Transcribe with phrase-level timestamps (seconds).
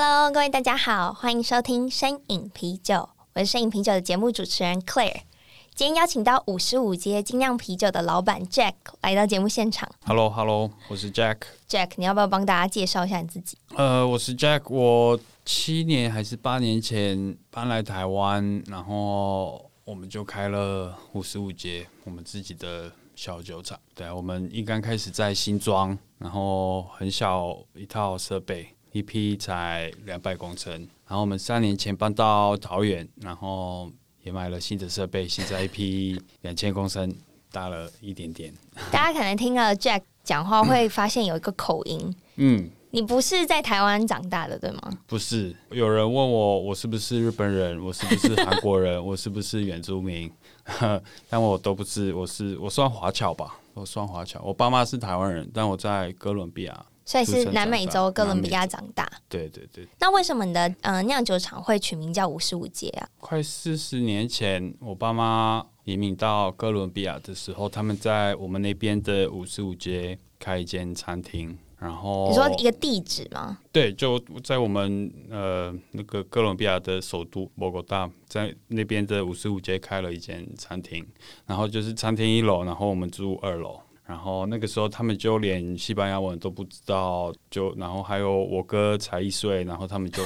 [0.00, 5.20] ！Cheers！Hello，各位大家好，欢迎收听身影啤酒，我是身影啤酒的节目主持人 Claire。
[5.74, 9.86] 今天邀请到五十五街精酿啤酒的老板 Jack 来到节目现场。
[10.06, 11.36] Hello，Hello，hello, 我是 Jack。
[11.68, 13.58] Jack，你要不要帮大家介绍一下你自己？
[13.76, 23.78] 呃，我是 Jack，我七年还是八年前搬来台湾，然后我们就开了五十五街，我们自己的小酒厂。
[23.94, 28.74] 对，我们一刚开始在新庄，然后很小一套设备。
[28.92, 30.72] 一批才两百公升，
[31.06, 33.90] 然后我们三年前搬到桃园，然后
[34.22, 37.14] 也买了新的设备，现在一批两千公升，
[37.52, 38.52] 大了一点点。
[38.90, 42.14] 大家可能听了 Jack 讲话，会发现有一个口音。
[42.36, 44.80] 嗯，你不是在台湾长大的，对吗？
[45.06, 47.80] 不是，有人问我，我是不是日本人？
[47.80, 49.04] 我是不是韩国人？
[49.04, 50.28] 我是不是原住民？
[51.30, 54.42] 但我都不是，我是我算华侨吧，我算华侨。
[54.42, 56.86] 我爸妈是台湾人，但我在哥伦比亚。
[57.10, 59.10] 所以是南美洲哥伦比亚长大。
[59.28, 59.84] 对对对。
[59.98, 63.08] 那为什么你的呃酿酒厂会取名叫五十五街啊？
[63.18, 71.58] 快四十年前，我爸妈移民到哥伦比亚的时候，他们在我们那边的五十五街开一间餐厅。
[71.80, 73.58] 然后你说一个地址吗？
[73.72, 81.02] 对，就在我们呃那个哥伦比亚的首都波哥大，在那边的五十五街开了一间餐厅。
[81.46, 83.80] 然后就是餐厅一楼，然后我们住二楼。
[84.10, 90.20] 然后那个时候他们就连西班牙文都不知道，就然后还有我哥才一岁，然后他们就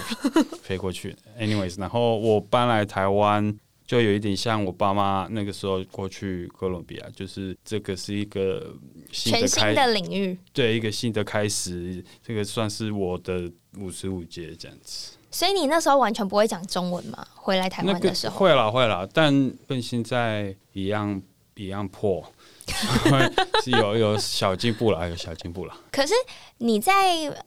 [0.62, 1.14] 飞过去。
[1.38, 3.54] Anyways，然后我搬来台湾，
[3.86, 8.75] 就有一点像我爸妈那个时候过去哥伦比亚，就是这个是一个
[9.12, 15.19] 新的开全新的领域，对，一个新的开始，这个算是我的五十五节这样子。
[15.30, 17.26] 所以你那时候完全不会讲中文嘛？
[17.34, 18.32] 回来台湾的时候？
[18.32, 21.20] 那个、会啦会啦，但跟现在一样
[21.56, 22.25] 一样破。
[23.62, 25.76] 是 有有小进步了，有小进步了。
[25.91, 26.14] 可是
[26.58, 26.92] 你在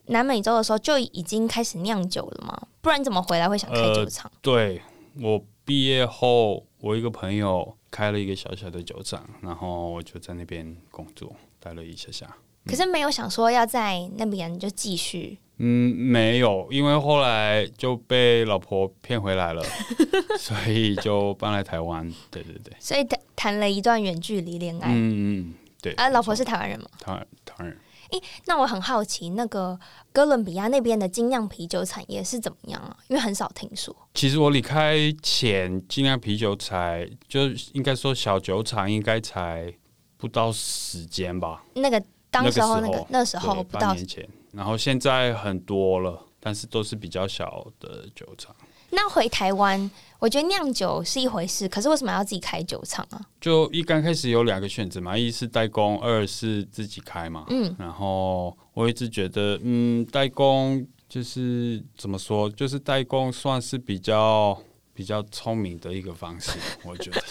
[0.08, 2.68] 南美洲的时候就已经开始酿酒了吗？
[2.82, 4.32] 不然你怎么回来会想开酒厂？
[4.34, 4.82] 呃，对，
[5.22, 12.38] 我毕业后，我一个朋友开了一个小小的酒厂，然后我就在那边工作，待了一下下。
[12.68, 15.38] 可是没有想说要在那边就继续。
[15.60, 19.64] 嗯，没有，因为后来就被老婆骗回来了，
[20.38, 22.08] 所以就搬来台湾。
[22.30, 24.90] 对对对，所以谈谈了一段远距离恋爱。
[24.92, 24.94] 嗯
[25.40, 25.94] 嗯，对。
[25.94, 26.88] 啊，老婆是台湾人吗？
[27.00, 27.78] 台湾台湾人。
[28.12, 29.78] 诶，那我很好奇，那个
[30.14, 32.96] 哥伦比亚那边的精酿啤酒产业是怎么样啊？
[33.08, 33.94] 因为很少听说。
[34.14, 39.74] 其实我离开前，精酿啤酒才就应该说小酒厂应该才
[40.18, 41.66] 不到时间吧。
[41.74, 44.28] 那个当时候那个那时候不到年前。
[44.52, 48.56] 然后现在很多了，但是都是比较小的酒厂。
[48.90, 53.22] 那回台湾，我觉得酿酒是一回事，可是为什么要自己开酒厂啊？
[53.40, 57.46] 就一刚开始有两个选择嘛，一是代工，二是自己开嘛。
[57.50, 64.58] 嗯，然后我一直觉得，嗯，代工就是怎么说，就是代工算是比较。
[64.98, 67.22] 比较聪明的一个方式，我觉得，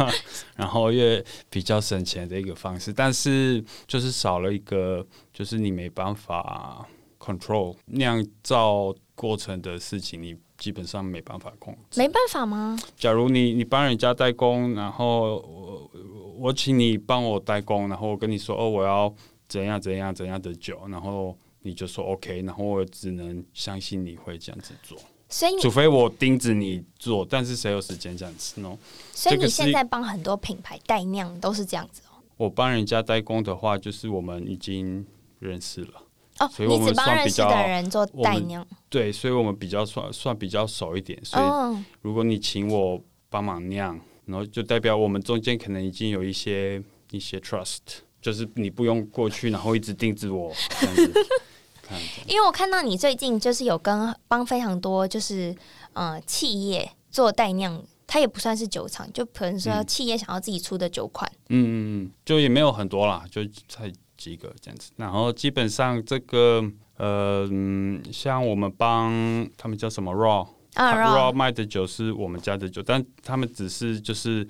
[0.54, 6.86] 然后也比较省钱的一个方式，但是就是少了一个，就是你没办法
[7.18, 11.98] control 酿造过程的事情，你基本上没办法控制。
[11.98, 12.78] 没办法吗？
[12.98, 15.90] 假如你你帮人家代工，然后我
[16.36, 19.10] 我请你帮我代工，然后我跟你说哦，我要
[19.48, 24.98] 怎样怎样怎样的酒，然后你就说 OK，然后我只能相信你会这样子做。
[25.28, 28.78] 所以，除非我盯着你做，但是谁有时间这样子呢？
[29.12, 32.22] 所以你现在帮很多品牌代酿都是这样子哦。
[32.36, 35.04] 我帮人家代工的话，就是我们已经
[35.40, 36.02] 认识了
[36.38, 36.48] 哦。
[36.48, 41.18] 所以我们只帮认识的人做代酿，对，所以我们比较算算比较熟一点。
[41.24, 46.80] 所以如果你请我帮忙酿，然后就代表我们中间可能已经有一些
[47.10, 47.80] 一些 trust，
[48.22, 51.12] 就是你不用过去，然后一直盯着我这样子。
[52.26, 55.54] 因为我看到你最近就是有跟帮非常多就是
[55.92, 61.30] 呃企业做代酿，它也不算是酒厂，就可能说企业想要自己出的酒款。
[61.48, 61.70] 嗯嗯
[62.04, 64.90] 嗯，就也没有很多啦，就才几个这样子。
[64.96, 66.64] 然后基本上这个
[66.96, 67.48] 呃，
[68.12, 74.46] 像我们帮他们叫什么 Raw 啊 Raw 卖的酒是我们家的酒，但他们只是就是。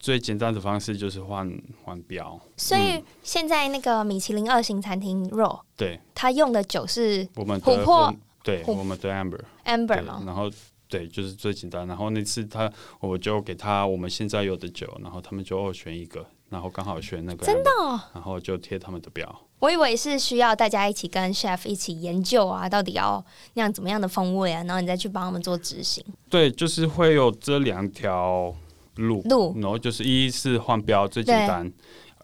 [0.00, 1.48] 最简单的方式就是换
[1.84, 8.12] 换标，所以现在那个米其林二星餐厅 Raw，对，他用的酒是我们琥珀
[8.42, 10.22] 对，我们对 Amber Amber 嘛？
[10.24, 10.50] 然后
[10.88, 11.86] 对，就是最简单。
[11.86, 19.42] 然后那次他我就给他我们现在有的酒，然后他们就选一个，然后刚好选那个真的，哦，然后就贴他们的标。
[19.58, 23.22] 我以为是需要大家一起跟 chef 一起研究啊，到底要
[23.54, 26.02] 酿怎么样的风味啊，然后你再去帮他们做执行。
[26.30, 28.54] 对，就是会有这两条
[28.96, 31.70] 路，路，然后就是一是换标最简单，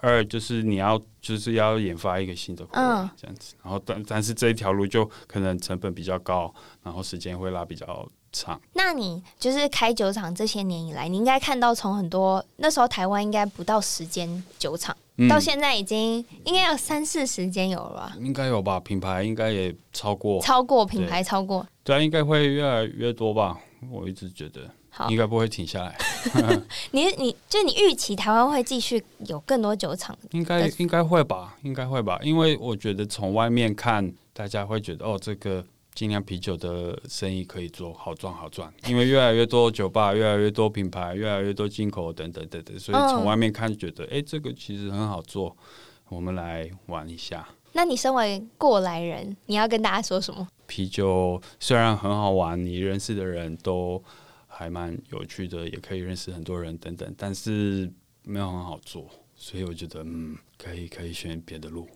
[0.01, 3.55] 二就是你要就是要研发一个新的口味，嗯，这样子。
[3.63, 6.53] 然后但但是这一条路就可能成本比较高，
[6.83, 8.61] 然后时间会拉比较长。
[8.75, 14.97] 那你就是开酒厂这些年以来，你应该看到从很多那时候台湾应该不到十间酒厂。
[15.31, 18.13] 到现在已经应该有三四十间有了吧？
[18.21, 21.67] 应该有吧，品牌应该也超过，超过品牌超过。
[21.83, 23.59] 对啊，应该会越来越多吧？
[23.91, 25.97] 我一直觉得，好，应该不会停下来。
[26.93, 30.17] 你你就你预期台湾会继续有更多酒厂？
[30.33, 31.57] 应该应该会吧？
[31.63, 32.19] 应该会吧？
[32.23, 35.65] 因为我觉得从外面看，大家会觉得哦，这个。
[35.97, 45.57] 精酿啤酒的生意可以做好赚好赚，因为越来越多酒吧，越来越多品牌，越来越多进口等等等等，所以从外面看觉得，哎、这个其实很好做，
[46.11, 47.49] 我们来玩一下。
[47.73, 50.47] 那你身为过来人，你要跟大家说什么？
[50.67, 54.05] 啤酒虽然很好玩，你认识的人都
[54.57, 57.93] 还蛮有趣的，也可以认识很多人等等，但是
[58.23, 59.07] 没有很好做。
[59.39, 61.87] 所以我觉得，嗯，可以可以选别的路。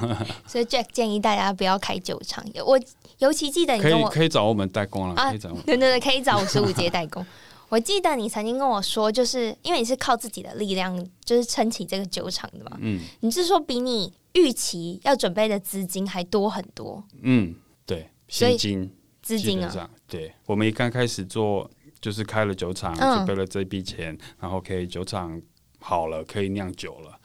[0.46, 2.44] 所以 Jack 建议大家不要开酒厂。
[2.66, 2.78] 我
[3.18, 7.24] 尤其记得你可以可以找我们代工了，啊，可以找我对对，可以找五十五节代工。
[7.70, 10.94] 我记得你曾经跟我说，就是因为你是靠自己的力量，
[11.24, 12.76] 就是撑起这个酒厂的嘛。
[12.80, 13.00] 嗯。
[13.20, 17.02] 你是说比你预期要准备的资金还多很多？
[17.22, 17.54] 嗯，
[17.86, 19.90] 对，现金资金啊。
[20.06, 25.40] 对，我们一刚开始做，就是开了酒厂，准备了这笔钱，然后可以酒厂。
[25.82, 27.18] 好了，可以酿酒了。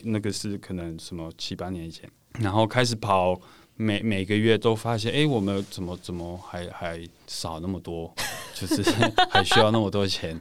[0.00, 2.06] 那个是可能什么七八年前，
[2.40, 3.40] 然后开始跑，
[3.74, 8.14] 每每个月都发现，哎，我们怎么怎么还还少那么多，
[8.52, 8.82] 就是
[9.30, 10.38] 还需要那么多钱，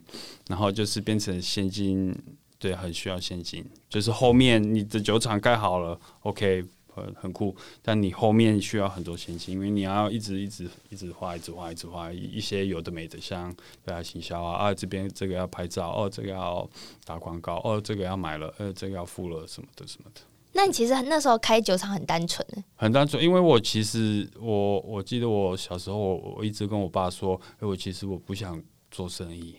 [0.49, 2.13] 然后就是变成现金，
[2.59, 3.65] 对，很需要现金。
[3.87, 6.65] 就是后面你的酒厂盖好了，OK。
[6.93, 13.53] 很很酷，但你后面需要很多前期，因为你要一直一直一直画，一直画，一直画一些有的没的，像
[13.85, 16.69] 对啊，行销啊，啊这边这个要拍照，哦这个要
[17.05, 20.21] 打广告，哦这个要买了，呃这个要付了什么的什么的。
[20.53, 22.45] 那你其实那时候开酒厂很单纯，
[22.75, 29.55] 很单纯，因为我其实我我记得我小时候我我一直跟我爸说，哎我其实我不想做生意。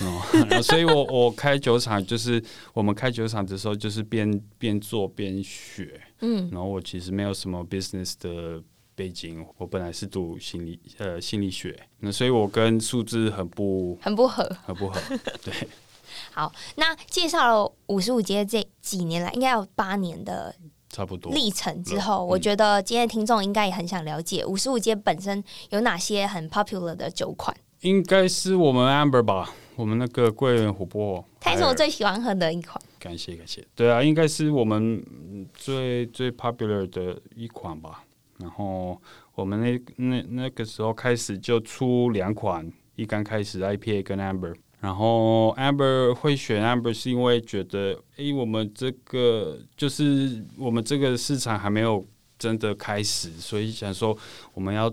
[0.00, 2.42] 哦， 所以我我开酒厂就是
[2.72, 8.60] 我们开酒厂的时候就是边边做边学，嗯，然后我其实没有什么 business 的
[8.94, 15.00] 背景，我本来是读心理呃心理学，那所以我跟数字很不很不合，很不合，
[15.44, 15.52] 对。
[16.30, 20.54] 好，那介绍了五十五街这几年来应该有八年的
[20.88, 29.54] 差不多历程之后，我觉得今天听众应该也很想了解五十五街本身有哪些很 popular 的酒款，应该是我们 Amber 吧。
[29.76, 32.80] 我们那个桂圆琥珀，它也是我最喜欢喝的一款。
[32.98, 35.04] 感谢感谢，对啊，应该是我们
[35.52, 38.04] 最最 popular 的一款吧。
[38.38, 39.00] 然后
[39.34, 44.54] 我们那那那个时候开始就出两款，一刚开始 IPA 跟 Amber。
[44.80, 52.04] 然后 Amber 会选 Amber 是因为觉得，诶，我们这个就是我们这个市场还没有
[52.38, 54.16] 真的开始，所以想说
[54.52, 54.92] 我们要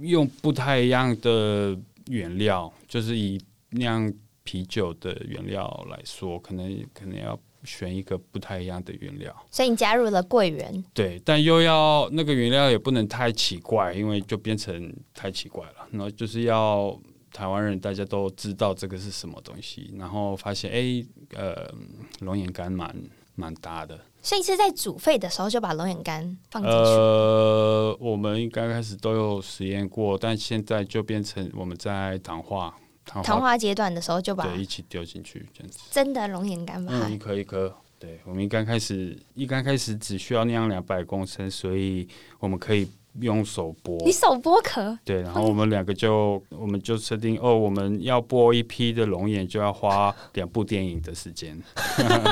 [0.00, 1.76] 用不太一样的
[2.06, 3.40] 原料，就是以。
[3.72, 4.12] 酿
[4.44, 9.34] 啤酒的原料来说，可能可能要选一个不太一样的原料。
[9.50, 15.86] 所以你加入了桂圆，对，但又要那个原料也不能太奇怪，因为就变成太奇怪了。
[15.92, 16.98] 然后就是要
[17.32, 21.72] 台湾人大家都知道这个是什么东西，然后发现哎，呃，
[22.20, 22.94] 龙眼干蛮
[23.36, 23.98] 蛮搭的。
[24.20, 26.76] 所以是在煮沸的时候就把龙眼干放进去。
[26.76, 32.76] 呃，我们刚开始都有实验过，但现在就变成我们在糖化。
[33.04, 35.78] 糖花阶段的时候就把对一起丢进去，这样子。
[35.90, 36.92] 真的龙眼干吧？
[36.94, 37.74] 嗯，一颗一颗。
[37.98, 42.08] 对，我们一刚开始，一刚开始只需要酿两百公升，所以
[42.40, 42.90] 我们可以
[43.20, 43.96] 用手剥。
[44.04, 44.98] 你手剥壳？
[45.04, 51.56] 对，然后我们两个就，我们就设定哦，我们要剥一批的龙眼，就要花两部电影的时间。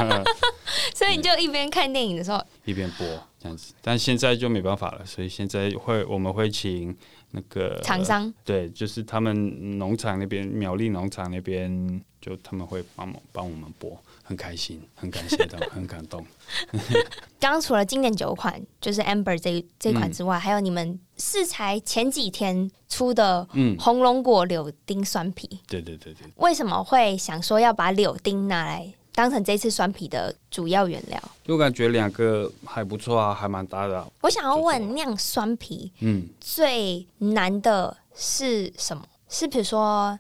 [0.92, 3.04] 所以你就一边看电影的时候一边剥
[3.40, 6.94] 这样子，但现在就没办法了，所以现在会我们会请。
[7.32, 16.26] 那个厂商、呃、对，就是他们农场那边，苗栗农场那边，就他们会帮忙帮我们播，很开心，很感谢他们，很感动。
[17.38, 25.48] 刚刚除了经典酒款，就是 Amber 这这款之外，嗯、还有你们是才前几天出的红龙果柳丁酸啤。
[25.68, 26.26] 对对对对。
[26.34, 31.22] 为什么会想说要把柳丁拿来当成这次酸啤的主要原料。
[31.46, 34.08] 我感觉两个还不错啊，还蛮搭的啊。
[34.22, 39.04] 我想要问酿酸啤，嗯，最难的是什么？
[39.28, 40.18] 是比如说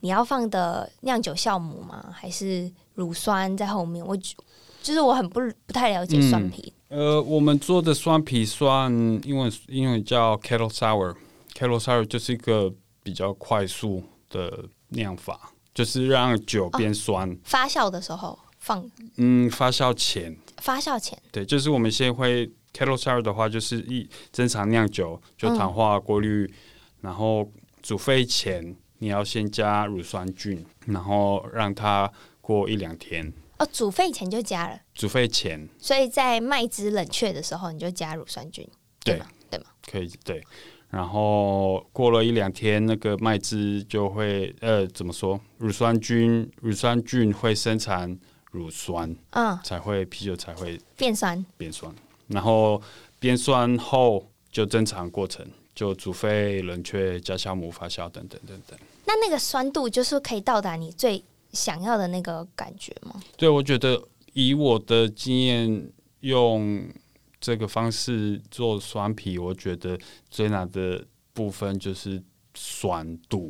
[0.00, 2.06] 你要放的酿酒酵母吗？
[2.10, 4.02] 还是乳酸在后面？
[4.02, 6.72] 我就是我很不不太了解酸啤。
[6.88, 6.98] 嗯。
[6.98, 8.90] 呃，我们做的酸啤酸，
[9.24, 15.52] 因为因为叫 kettle sour，kettle sour 就是一个比较快速的酿法。
[15.78, 18.84] 就是让酒变酸，哦，发酵的时候放，
[19.16, 22.44] 嗯，发酵前，发酵前，对，就是我们现在会
[22.74, 26.54] kettle sour 的话，就是一正常酿酒就糖化过滤，嗯，
[27.02, 27.48] 然后
[27.80, 33.32] 煮沸前你要先加乳酸菌，然后让它过一两天。
[33.60, 38.68] 哦，煮沸前就加了，煮沸前，所以在麦汁冷却的时候你就加乳酸菌，
[39.04, 39.28] 对吗？
[39.48, 39.66] 对吗？
[39.88, 40.44] 可以，对。
[40.90, 45.38] 然后过了一两天，那个麦汁就会呃，怎么说？
[45.58, 48.18] 乳酸菌，乳酸菌会生产
[48.50, 51.94] 乳酸，嗯，才会啤酒才会变酸，变酸。
[52.28, 52.80] 然后
[53.20, 58.78] 变酸后就正常过程，就煮沸、冷却、加酵母、发酵等等等等。
[59.04, 63.20] 那那个酸度就是可以到达你最想要的那个感觉吗？
[63.36, 64.02] 对，我觉得
[64.32, 65.90] 以我的经验
[66.20, 66.88] 用。
[67.40, 72.22] 这个方式做酸皮，我觉得最难的部分就是
[72.54, 73.48] 酸度，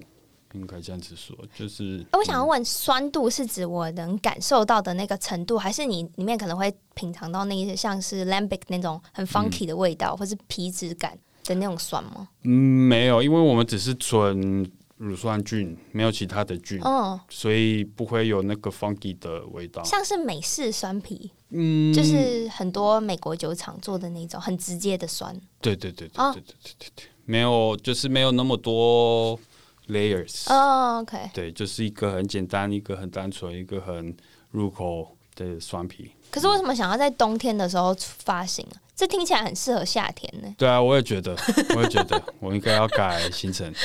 [0.52, 1.35] 应该这样子说。
[1.54, 12.28] 就是我想要问，酸度是指我能感受到的那个程度，还是你里面可能会品尝到那些像是 lambic 那种很 funky 的味道，嗯、或是皮质感的那种酸吗？
[12.42, 21.30] 嗯，没有，因为我们只是纯乳酸菌，没有其他的菌，哦，所以不会有那个 funky 的味道，像是美式酸啤。
[21.50, 25.35] 嗯，就是很多美国酒厂做的那种很直接的酸。
[25.61, 29.38] 对对对对对对对对对，没有，就是没有那么多
[29.88, 30.52] layers。
[30.52, 31.31] 哦，OK。
[31.33, 34.14] 对，就是一个很简单，一个很单纯，一个很
[34.50, 36.11] 入口的酸啤。
[36.31, 38.76] 可是为什么想要在冬天的时候发行啊？
[38.95, 40.55] 这听起来很适合夏天呢。
[40.59, 41.35] 对啊，我也觉得，
[41.76, 43.73] 我也觉得，我应该要改行程。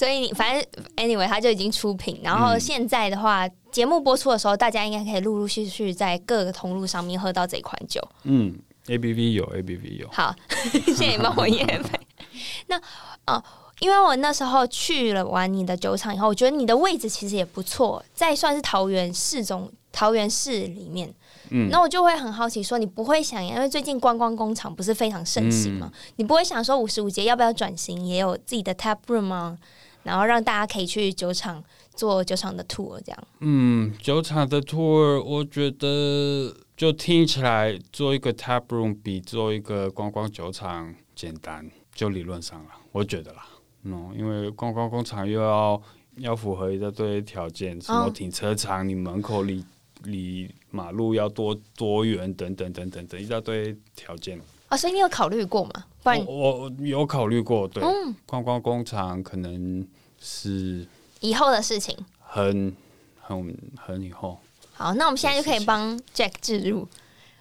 [0.00, 0.64] 所以你反正
[0.96, 2.20] anyway，它就已经出品。
[2.22, 8.00] 然后现在的话，节、嗯、目播出的时候，大家应该可以陆陆续续在各个通路上面喝到这款酒。
[8.22, 10.08] 嗯，ABV 有，ABV 有。
[10.10, 10.34] 好，
[10.72, 12.00] 谢谢你帮我业配。
[12.68, 12.82] 那哦、
[13.26, 13.44] 呃，
[13.80, 21.14] 因为我那时候去了玩你的酒厂以后，我觉得你的位置其实也不错，在算是桃园市中，桃园市里面。
[21.50, 25.90] 嗯，那我就会很好奇，说你不会想，因为最近观光工厂不是非常盛行嘛？
[25.92, 29.58] 嗯、你不会想说五十五节要不要转型，也有自己的 tap room 吗？
[30.02, 31.62] 然后让大家可以去酒厂
[31.94, 33.28] 做酒厂的 tour，这样。
[33.40, 43.46] 嗯，酒厂的 tour，我觉得就听起来做一个 tap room 比做一个观光酒厂简单，就理论上了，我觉得啦。
[43.82, 45.80] 嗯，因为观光工厂又要
[46.16, 49.64] 要符合一大堆条件，什么停车场，你门口离
[50.04, 54.40] 离马路要多多远，等等等等等一大堆条件。
[54.70, 55.84] 啊，所以你有考虑过吗？
[56.02, 59.86] 不然我，我有考虑过，对，嗯、观光工厂可能
[60.18, 60.86] 是
[61.20, 62.74] 以后的事情，很
[63.20, 64.38] 很很以后。
[64.72, 66.88] 好，那我们现在就可以帮 Jack 置入。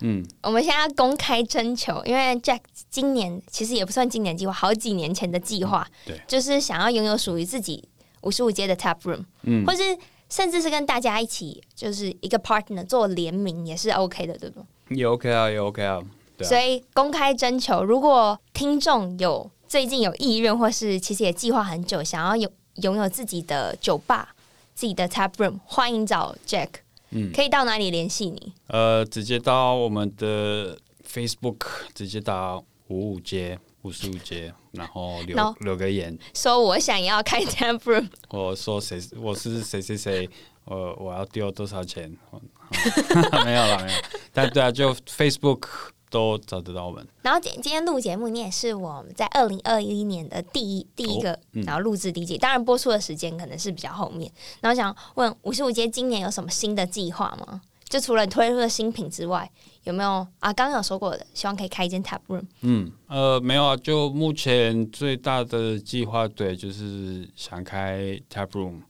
[0.01, 7.87] 嗯，我们现在要公开征求，因为 Jack 今年其实也不算今年计划，好几年前的计划，嗯，对，就是想要拥有属于自己
[8.21, 9.83] 五十五街的 Tap Room，嗯，或是
[10.29, 14.65] 甚至是跟大家一起，就是一个 partner 做联名也是 OK 的，对不？
[14.89, 16.01] 也 OK 啊，也 OK 啊。
[16.43, 22.49] 所以公开征求，如果听众有最近有意愿，或是其实也计划很久，想要有
[22.81, 24.35] 拥有自己的酒吧、
[24.73, 26.69] 自己的 tap room，欢迎找 Jack。
[27.11, 28.53] 嗯，可以到哪里联系你？
[28.67, 30.77] 呃，直接到我们的
[31.11, 38.07] Facebook，直接打五五街五十五街，然后留 no, 留个言，说我想要开 tap room。
[38.29, 39.01] 我说谁？
[39.17, 40.29] 我是谁谁谁？
[40.65, 42.15] 我我要丢多少钱？
[43.43, 43.99] 没有了，没有。
[44.31, 45.67] 但对啊，就 Facebook。
[46.09, 47.07] 都找得到我们。
[47.21, 52.37] 然后今今天录节目，你也是我们在二零二一年的第一第一个，然后录制第一集。
[52.37, 54.31] 当然播出的时间可能是比较后面。
[54.61, 57.61] 然后想问五十五街今年有什么新的计划吗？
[57.87, 59.49] 就除了推出的新品之外，
[59.83, 60.53] 有没有啊？
[60.53, 62.43] 刚刚有说过的，希望可以开一间 tap room。
[62.61, 63.75] 嗯，呃，没有啊。
[63.75, 68.81] 就目前最大的计划，对，就是想开 tap room。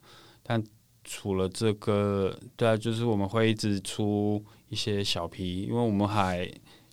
[0.44, 0.62] 但
[1.06, 6.50] 除了这个，对啊，就是我们会一直出一些小皮，因为我们还。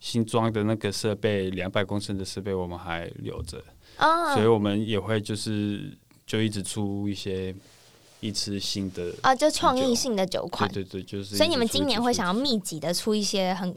[0.07, 3.61] 新装的那个设备，两百公升的设备我们还留着
[3.97, 4.35] ，oh.
[4.35, 7.53] 所以我们也会就是就一直出一些
[8.21, 11.35] 一次性的啊，oh, 就创意性的酒款，对对对，就是。
[11.37, 13.75] 所以你们今年会想要密集的出一些很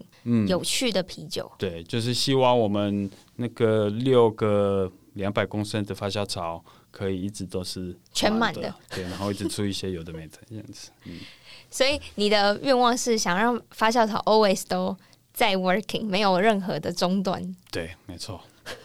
[0.48, 10.92] 有趣的啤酒，嗯，对，就是希望我们那个六个两百公升的发酵槽可以一直都是全满的，对，然后一直出一些有的没的这样子。
[11.06, 11.18] 嗯，
[11.72, 14.96] 所以你的愿望是想让发酵槽 always 都
[15.40, 17.42] 在 working，没有任何的中断。
[17.72, 18.42] 对，没错，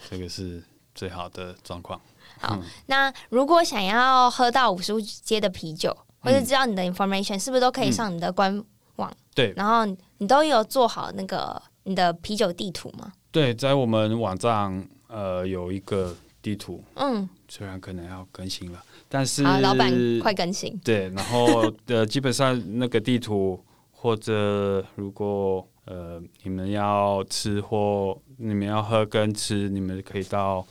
[0.09, 1.99] 这个是最好的状况。
[2.39, 8.63] 好，嗯、那如果想要喝到五十五街的啤酒，或者知道你的 information，、嗯、是不是都可以上你的官
[8.95, 9.11] 网？
[9.33, 9.85] 对，然后
[10.19, 13.11] 你都有做好那个你的啤酒地图吗？
[13.33, 20.79] 对，在我们网站呃有一个地图，嗯，虽然可能要更新了，但是老板快更新。
[20.85, 30.65] 对，然后呃基本上那个地图或者如果呃你们要吃或你们要喝跟吃，你们可以到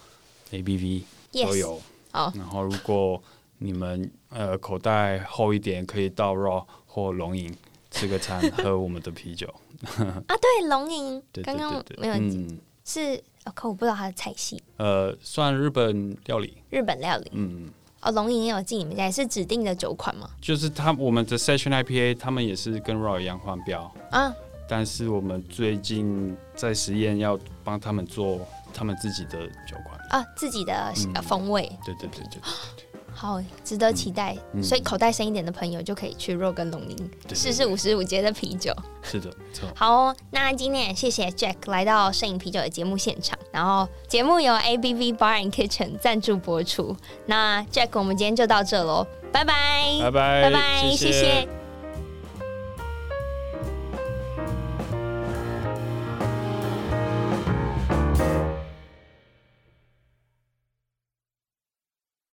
[0.50, 1.02] ABV。
[1.33, 1.80] 都有，
[2.12, 2.33] 好。
[2.37, 3.21] 然后如果
[3.59, 7.52] 你们呃口袋厚一点，可以到 Raw 或龙吟
[7.90, 9.52] 吃个餐，喝我们的啤酒。
[9.99, 13.23] 啊，对，龙吟，刚刚没有，嗯、是，
[13.54, 14.62] 可我不知道它的菜系。
[14.76, 16.56] 呃，算日本料理。
[16.71, 17.68] 日本料理，嗯，
[18.00, 20.30] 哦，龙吟也有进你们家，也是指定的酒款吗？
[20.40, 24.35] 就是他我们的 Session IPA，他们也是跟 Raw 一样换标啊。
[24.68, 28.40] 但是我们最近在实验，要帮他们做
[28.73, 29.99] 他们自己的酒款。
[30.11, 30.92] 啊，自己的
[31.23, 32.40] 风味，对对对对，
[33.12, 34.37] 好，值得期待。
[34.62, 38.75] 所以口袋深一点的朋友就可以去 Raw 跟龙吟试试五十五阶的啤酒。
[39.02, 39.68] 是的，错。
[39.75, 43.38] 好哦，那今天也谢谢 Jack 来到摄影啤酒的节目现场。
[43.50, 46.97] 然后节目由 ABV Bar and Kitchen 赞助播出。
[47.26, 51.63] 那 Jack，我们今天就到这喽，拜拜，拜拜，拜拜，谢谢。